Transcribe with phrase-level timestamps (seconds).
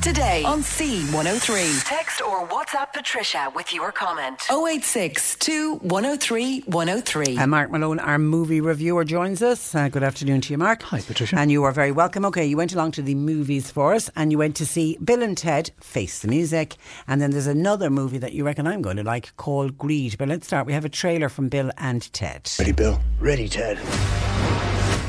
[0.00, 1.84] today on C103.
[1.84, 4.40] Text or WhatsApp Patricia with your comment.
[4.50, 5.36] 086
[5.82, 7.36] 103 103.
[7.36, 9.74] Uh, Mark Malone, our movie reviewer, joins us.
[9.74, 10.82] Uh, good afternoon to you, Mark.
[10.84, 11.38] Hi, Patricia.
[11.38, 12.24] And you are very welcome.
[12.24, 15.22] Okay, you went along to the movies for us and you went to see Bill
[15.22, 16.76] and Ted Face the Music.
[17.06, 20.16] And then there's another movie that you reckon I'm going to like called Greed.
[20.18, 20.66] But let's start.
[20.66, 22.50] We have a trailer from Bill and Ted.
[22.58, 23.00] Ready, Bill?
[23.18, 23.78] Ready, Ted.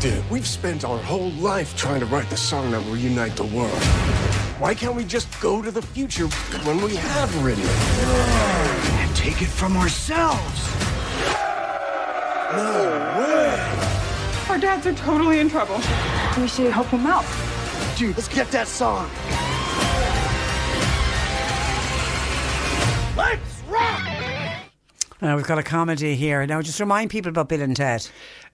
[0.00, 3.44] Dude, we've spent our whole life trying to write the song that will unite the
[3.44, 4.29] world.
[4.60, 6.26] Why can't we just go to the future
[6.66, 7.70] when we have written it?
[7.70, 10.76] And take it from ourselves.
[12.52, 13.58] No way!
[14.50, 15.76] Our dads are totally in trouble.
[16.38, 17.24] We should help them out.
[17.96, 19.08] Dude, let's get that song.
[23.16, 24.06] Let's rock!
[25.22, 26.44] Uh, we've got a comedy here.
[26.46, 28.06] Now, just remind people about Bill and Ted.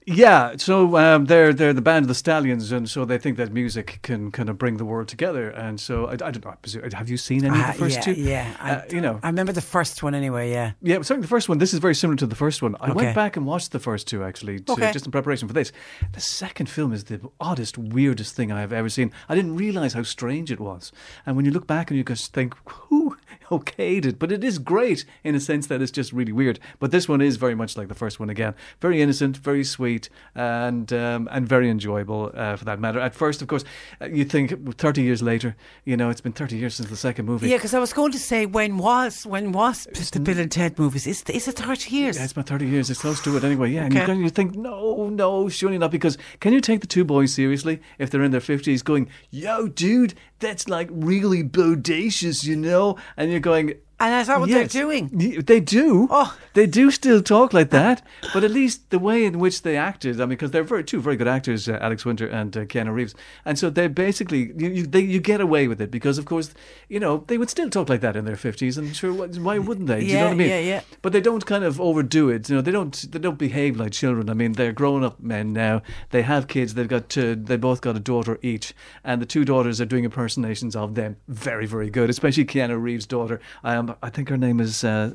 [0.08, 3.52] Yeah, so um, they're they're the band of the Stallions, and so they think that
[3.52, 5.50] music can kind of bring the world together.
[5.50, 6.52] And so I, I don't know.
[6.52, 8.12] I presume, have you seen any of the first yeah, two?
[8.12, 8.56] Yeah.
[8.60, 9.18] I, Uh, you know.
[9.24, 10.72] I remember the first one anyway, yeah.
[10.80, 11.58] Yeah, certainly the first one.
[11.58, 12.76] This is very similar to the first one.
[12.80, 12.94] I Okay.
[12.94, 14.92] went back and watched the first two actually, to, Okay.
[14.92, 15.72] just in preparation for this.
[16.12, 19.10] The second film is the oddest, weirdest thing I have ever seen.
[19.28, 20.92] I didn't realize how strange it was.
[21.26, 23.16] And when you look back and you just think, who
[23.50, 24.18] okayed it?
[24.18, 26.58] But it is great in a sense that it's just really weird.
[26.78, 28.54] But this one is very much like the first one again.
[28.80, 33.00] Very innocent, very sweet, and um, and very enjoyable uh, for that matter.
[33.00, 33.64] At first, of course,
[34.00, 37.26] uh, you think thirty years later, you know, it's been thirty years since the second
[37.26, 37.48] movie.
[37.48, 40.78] Yeah, because I was going to say, when was when was the Bill and Ted
[40.78, 41.06] movies?
[41.06, 42.16] Is, is it 30 years?
[42.16, 42.90] Yeah, it's about 30 years.
[42.90, 43.70] It's close to it anyway.
[43.70, 43.84] Yeah.
[43.84, 44.06] And you, Okay.
[44.06, 45.90] kind you think, no, no, surely not.
[45.90, 49.68] Because can you take the two boys seriously if they're in their 50s going, yo,
[49.68, 52.96] dude, that's like really bodacious, you know?
[53.16, 54.72] And you're going, And is that what Yes.
[54.72, 55.08] they're doing?
[55.46, 56.06] They do.
[56.10, 56.36] Oh.
[56.52, 58.02] They do still talk like that,
[58.32, 61.00] but at least the way in which they acted, I mean, because they're very, two
[61.00, 63.14] very good actors, uh, Alex Winter and uh, Keanu Reeves,
[63.44, 66.54] and so they basically you you, they, you get away with it because, of course,
[66.88, 69.86] you know they would still talk like that in their fifties, and sure, why wouldn't
[69.86, 70.00] they?
[70.00, 70.48] Do you know what I mean?
[70.48, 70.80] yeah, yeah.
[71.02, 72.48] But they don't kind of overdo it.
[72.48, 74.30] You know, they don't they don't behave like children.
[74.30, 75.82] I mean, they're grown up men now.
[76.10, 76.72] They have kids.
[76.74, 78.72] They've got two, they both got a daughter each,
[79.04, 81.16] and the two daughters are doing impersonations of them.
[81.28, 83.40] Very very good, especially Keanu Reeves' daughter.
[83.62, 84.84] Um, I think her name is.
[84.84, 85.14] Uh,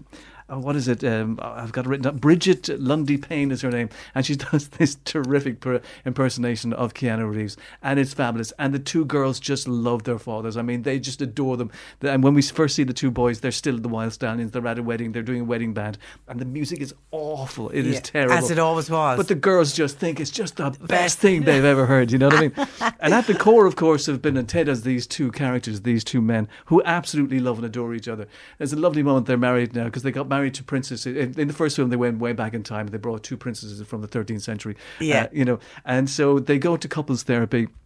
[0.51, 1.03] uh, what is it?
[1.03, 2.15] Um, I've got it written up.
[2.15, 7.33] Bridget Lundy Payne is her name, and she does this terrific per- impersonation of Keanu
[7.33, 8.51] Reeves, and it's fabulous.
[8.59, 10.57] And the two girls just love their fathers.
[10.57, 11.71] I mean, they just adore them.
[12.01, 14.51] And when we first see the two boys, they're still the Wild Stallions.
[14.51, 15.11] They're at a wedding.
[15.11, 15.97] They're doing a wedding band,
[16.27, 17.69] and the music is awful.
[17.69, 19.17] It is Yeah, terrible, as it always was.
[19.17, 22.11] But the girls just think it's just the best thing they've ever heard.
[22.11, 22.53] You know what I mean?
[22.99, 26.03] and at the core, of course, of Bill and Ted as these two characters, these
[26.03, 28.27] two men who absolutely love and adore each other.
[28.57, 31.05] There's a lovely moment they're married now because they got married to princesses.
[31.05, 32.87] In, in the first film, they went way back in time.
[32.87, 34.75] They brought two princesses from the 13th century.
[34.99, 35.23] Yeah.
[35.23, 37.67] Uh, you know, and so they go to couples therapy.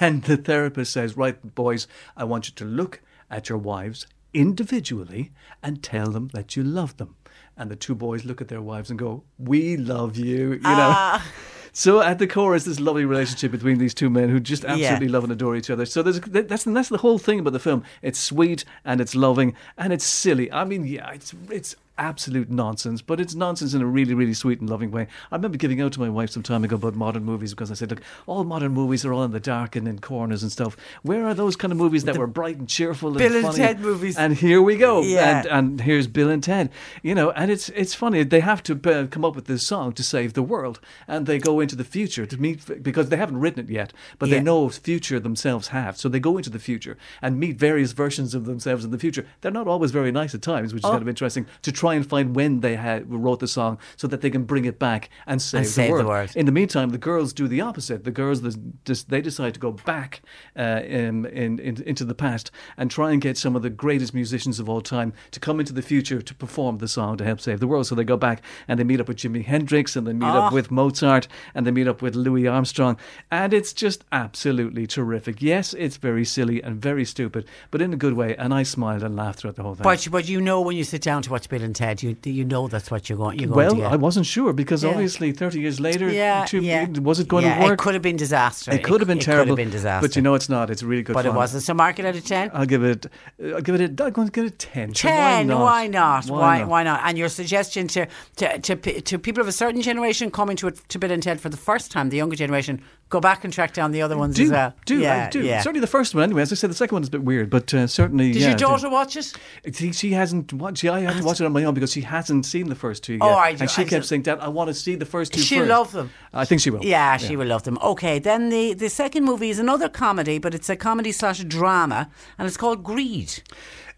[0.00, 1.86] And the therapist says, Right, boys,
[2.16, 5.32] I want you to look at your wives individually
[5.62, 7.14] and tell them that you love them.
[7.56, 10.54] And the two boys look at their wives and go, We love you.
[10.54, 11.18] You know.
[11.76, 15.08] So at the core is this lovely relationship between these two men who just absolutely
[15.08, 15.84] love and adore each other.
[15.84, 17.84] So there's that's that's the whole thing about the film.
[18.00, 20.50] It's sweet and it's loving and it's silly.
[20.50, 24.60] I mean, yeah, it's it's absolute nonsense, but it's nonsense in a really really sweet
[24.60, 25.06] and loving way.
[25.30, 27.74] I remember giving out to my wife some time ago about modern movies because I
[27.74, 30.76] said, look, all modern movies are all in the dark and in corners and stuff.
[31.02, 33.56] Where are those kind of movies that were bright and cheerful and Bill and funny?
[33.58, 34.16] Ted movies.
[34.16, 35.02] And here we go.
[35.02, 35.38] Yeah.
[35.38, 36.70] And, and here's Bill and Ted.
[37.02, 38.22] You know, and it's it's funny.
[38.24, 41.38] They have to uh, come up with this song to save the world, and they
[41.38, 44.36] go into the future to meet because they haven't written it yet, but Yeah.
[44.36, 45.96] they know future themselves have.
[45.96, 49.26] So they go into the future and meet various versions of themselves in the future.
[49.40, 50.90] They're not always very nice at times, which is Oh.
[50.90, 54.06] kind of interesting to try try and find when they had wrote the song so
[54.08, 56.06] that they can bring it back and save, And save the world.
[56.06, 56.30] world.
[56.34, 58.02] In the meantime, the girls do the opposite.
[58.04, 60.22] The girls they decide to go back
[60.58, 64.12] uh, in, in, in, into the past and try and get some of the greatest
[64.14, 67.40] musicians of all time to come into the future to perform the song to help
[67.40, 67.86] save the world.
[67.86, 70.46] So they go back and they meet up with Jimi Hendrix and they meet Ah.
[70.48, 72.96] up with Mozart and they meet up with Louis Armstrong,
[73.30, 75.40] and it's just absolutely terrific.
[75.40, 78.34] Yes, it's very silly and very stupid, but in a good way.
[78.36, 79.84] And I smiled and laughed throughout the whole thing.
[79.84, 82.44] But, but you know when you sit down to watch Bill and Ted, you you
[82.44, 83.38] know that's what you're going.
[83.38, 83.92] You're going well, to get.
[83.92, 84.90] I wasn't sure because Yeah.
[84.90, 86.86] obviously, thirty years later, yeah, to- yeah.
[87.08, 87.72] was it going Yeah, to work?
[87.74, 88.72] It could have been disaster.
[88.72, 89.54] It could have been it terrible.
[89.54, 90.08] Could have been disaster.
[90.08, 90.70] But you know, it's not.
[90.70, 91.12] It's a really good.
[91.12, 91.62] But it wasn't.
[91.62, 92.50] So mark it out of ten.
[92.54, 93.06] I'll give it.
[93.54, 93.82] I'll give it.
[94.00, 94.94] A, I'm going to give it a ten.
[94.94, 95.48] So Ten.
[95.48, 96.24] Why not?
[96.26, 96.68] Why not?
[96.68, 97.00] Why, not?
[97.04, 98.06] And your suggestion to,
[98.36, 101.40] to to to people of a certain generation coming to it to Bill and Ted
[101.40, 104.34] for the first time, the younger generation, go back and track down the other ones
[104.34, 104.74] Do as well.
[104.84, 105.60] do yeah, I do Yeah.
[105.60, 106.42] certainly the first one anyway.
[106.42, 108.32] As I said, the second one is a bit weird, but uh, certainly.
[108.32, 109.32] Did yeah, your daughter watch it?
[109.72, 110.78] See, she hasn't watched.
[110.78, 113.04] See, I had to watch it on my own because she hasn't seen the first
[113.04, 114.74] two yet, Oh, I do- and she I kept do- saying, "Dad, I want to
[114.74, 116.10] see the first two She'll first." love them.
[116.34, 116.84] I think she will.
[116.84, 117.78] Yeah, she will love them.
[117.82, 122.10] Okay, then the, the second movie is another comedy, but it's a comedy slash drama,
[122.38, 123.42] and it's called Greed.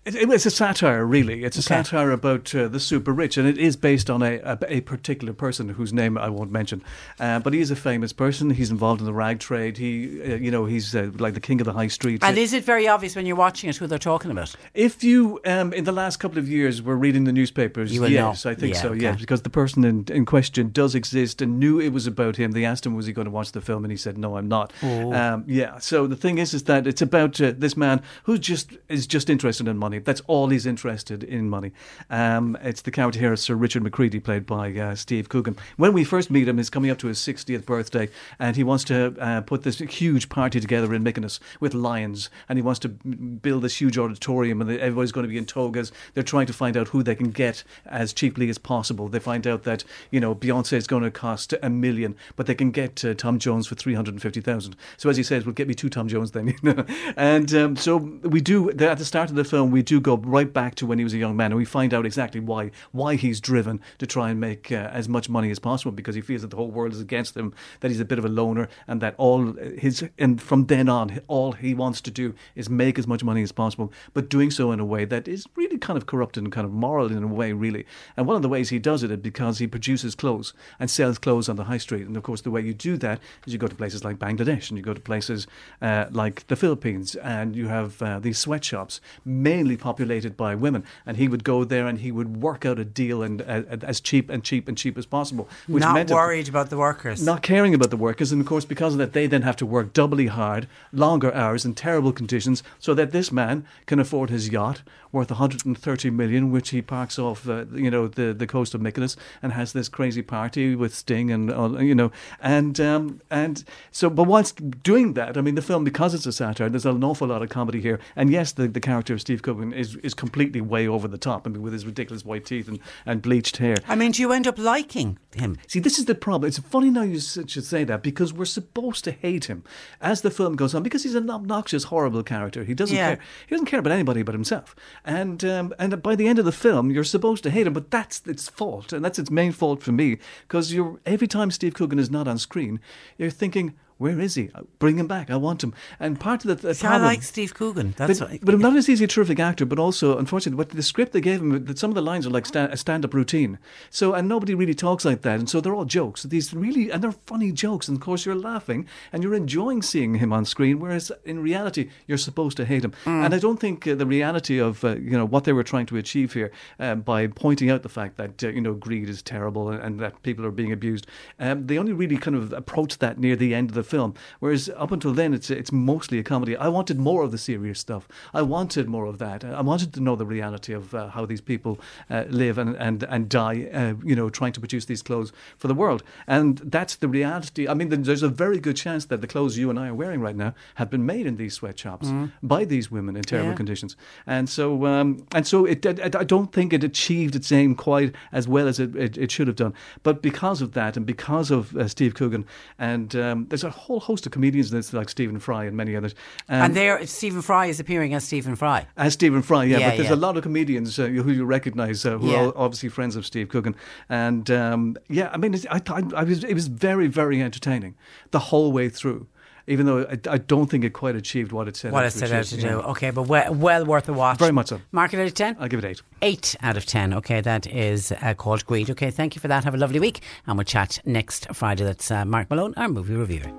[0.04, 1.44] It, it- it's a satire, really.
[1.44, 1.82] It's a Okay.
[1.82, 5.32] satire about uh, the super rich, and it is based on a, a, a particular
[5.34, 6.82] person whose name I won't mention.
[7.20, 8.50] Uh, but he is a famous person.
[8.50, 9.76] He's involved in the rag trade.
[9.76, 12.22] He, uh, you know, he's uh, like the king of the high street.
[12.24, 14.54] And is it very obvious when you're watching it who they're talking about?
[14.72, 18.50] If you, um, in the last couple of years, were reading the newspapers, yes, know.
[18.50, 19.00] I think Yeah, so, okay.
[19.02, 22.52] yes, because the person in, in question does exist and knew it was about him.
[22.52, 23.84] They asked him, was he going to watch the film?
[23.84, 24.72] And he said, no, I'm not.
[24.82, 25.12] Oh.
[25.12, 28.76] Um, yeah, so the thing is, is that it's about uh, this man who just
[28.88, 29.87] is just interested in money.
[29.96, 31.72] That's all he's interested in money.
[32.10, 35.56] Um, it's the character here, Sir Richard McCreadie, played by uh, Steve Coogan.
[35.78, 38.84] When we first meet him, he's coming up to his 60th birthday, and he wants
[38.84, 42.88] to uh, put this huge party together in Mykonos with lions, and he wants to
[42.88, 45.90] build this huge auditorium, and everybody's going to be in togas.
[46.12, 49.08] They're trying to find out who they can get as cheaply as possible.
[49.08, 52.54] They find out that you know Beyonce is going to cost a million, but they
[52.54, 54.76] can get uh, Tom Jones for three hundred and fifty thousand.
[54.96, 56.84] So as he says, "Well, get me two Tom Jones then." You know,
[57.16, 60.52] and um, so we do at the start of the film, we do go right
[60.52, 63.16] back to when he was a young man, and we find out exactly why why
[63.16, 66.42] he's driven to try and make uh, as much money as possible because he feels
[66.42, 69.00] that the whole world is against him, that he's a bit of a loner, and
[69.00, 73.06] that all his and from then on, all he wants to do is make as
[73.06, 76.06] much money as possible, but doing so in a way that is really kind of
[76.06, 77.86] corrupt and kind of moral in a way, really.
[78.16, 81.18] And one of the ways he does it is because he produces clothes and sells
[81.18, 82.06] clothes on the high street.
[82.06, 84.68] And of course, the way you do that is you go to places like Bangladesh
[84.68, 85.46] and you go to places
[85.82, 90.84] uh, like the Philippines, and you have uh, these sweatshops mainly populated by women.
[91.06, 94.00] And he would go there and he would work out a deal and uh, as
[94.00, 95.48] cheap and cheap and cheap as possible.
[95.66, 97.22] Which Not worried about the workers.
[97.22, 99.66] not caring about the workers, and of course, because of that, they then have to
[99.66, 104.48] work doubly hard, longer hours, in terrible conditions, so that this man can afford his
[104.48, 104.82] yacht
[105.12, 109.16] worth 130 million, which he parks off, uh, you know, the, the coast of Mykonos,
[109.42, 114.10] and has this crazy party with Sting and all, you know, and um, and so,
[114.10, 117.28] but whilst doing that, I mean, the film because it's a satire, there's an awful
[117.28, 120.60] lot of comedy here, and yes, the, the character of Steve Coogan is is completely
[120.60, 121.46] way over the top.
[121.46, 123.76] I mean, with his ridiculous white teeth and, and bleached hair.
[123.88, 125.56] I mean, do you end up liking him?
[125.66, 126.48] See, this is the problem.
[126.48, 129.64] It's funny now you should say that because we're supposed to hate him
[130.00, 132.64] as the film goes on because he's an obnoxious, horrible character.
[132.64, 133.16] He doesn't Yeah.
[133.16, 133.24] care.
[133.46, 134.74] He doesn't care about anybody but himself.
[135.04, 137.90] And um, and by the end of the film, you're supposed to hate him, but
[137.90, 141.74] that's its fault, and that's its main fault for me because you're every time Steve
[141.74, 142.80] Coogan is not on screen,
[143.16, 143.74] you're thinking.
[143.98, 144.50] Where is he?
[144.78, 145.28] Bring him back.
[145.28, 145.74] I want him.
[145.98, 147.94] And part of the, the See, I like Steve Coogan.
[147.96, 150.82] That's but, what, but not as he's a terrific actor, but also, unfortunately, what the
[150.84, 153.58] script they gave him, that some of the lines are like sta- a stand-up routine.
[153.90, 156.22] So, and nobody really talks like that, and so they're all jokes.
[156.22, 160.14] These really, and they're funny jokes, and of course you're laughing and you're enjoying seeing
[160.14, 160.78] him on screen.
[160.78, 162.92] Whereas in reality, you're supposed to hate him.
[163.04, 165.86] And I don't think uh, the reality of uh, you know what they were trying
[165.86, 169.22] to achieve here um, by pointing out the fact that uh, you know greed is
[169.22, 171.06] terrible and, and that people are being abused.
[171.40, 174.68] Um, they only really kind of approached that near the end of the film, whereas
[174.76, 176.56] up until then, it's it's mostly a comedy.
[176.56, 178.08] I wanted more of the serious stuff.
[178.34, 179.44] I wanted more of that.
[179.44, 181.72] I wanted to know the reality of uh, how these people
[182.10, 183.68] uh, live and and and die.
[183.72, 187.66] Uh, you know, trying to produce these clothes for the world, and that's the reality.
[187.68, 190.20] I mean, there's a very good chance that the clothes you and I are wearing
[190.20, 192.08] right now have been made in these sweatshops
[192.42, 193.56] by these women in terrible Yeah.
[193.56, 193.96] conditions.
[194.26, 198.14] And so, um, and so, it, it, I don't think it achieved its aim quite
[198.32, 199.72] as well as it, it, it should have done.
[200.02, 202.44] But because of that, and because of uh, Steve Coogan,
[202.78, 205.96] and um, there's a whole host of comedians in this, like Stephen Fry and many
[205.96, 206.14] others.
[206.48, 208.86] Um, and there, Stephen Fry is appearing as Stephen Fry.
[208.96, 210.14] as Stephen Fry, yeah, Yeah, but there's yeah.
[210.14, 212.46] a lot of comedians uh, who you recognise uh, who Yeah.
[212.48, 213.74] are obviously friends of Steve Coogan,
[214.10, 217.94] and um, yeah, I mean, it's, I, I, I was, it was very, very entertaining
[218.32, 219.26] the whole way through.
[219.68, 221.92] even though I, I don't think it quite achieved what it said.
[221.92, 222.66] What out it set out to do.
[222.66, 222.92] Yeah.
[222.92, 224.38] Okay, but well, well worth a watch.
[224.38, 224.80] Very much so.
[224.92, 225.56] Mark it out of 10?
[225.60, 226.00] I'll give it eight.
[226.22, 227.12] Eight out of 10.
[227.12, 228.88] Okay, that is uh, called Greed.
[228.88, 229.64] Okay, thank you for that.
[229.64, 230.22] Have a lovely week.
[230.46, 231.84] And we'll chat next Friday.
[231.84, 233.58] That's uh, Mark Malone, our movie reviewer.